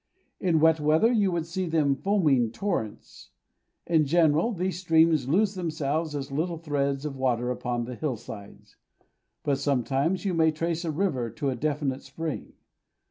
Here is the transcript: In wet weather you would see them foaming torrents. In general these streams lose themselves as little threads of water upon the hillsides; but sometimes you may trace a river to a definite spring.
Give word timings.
In 0.39 0.59
wet 0.59 0.79
weather 0.79 1.11
you 1.11 1.31
would 1.31 1.45
see 1.45 1.67
them 1.67 1.93
foaming 1.95 2.49
torrents. 2.51 3.29
In 3.85 4.07
general 4.07 4.51
these 4.51 4.79
streams 4.79 5.29
lose 5.29 5.53
themselves 5.53 6.15
as 6.15 6.31
little 6.31 6.57
threads 6.57 7.05
of 7.05 7.15
water 7.15 7.51
upon 7.51 7.85
the 7.85 7.93
hillsides; 7.93 8.77
but 9.43 9.59
sometimes 9.59 10.25
you 10.25 10.33
may 10.33 10.51
trace 10.51 10.83
a 10.83 10.89
river 10.89 11.29
to 11.29 11.51
a 11.51 11.55
definite 11.55 12.01
spring. 12.01 12.53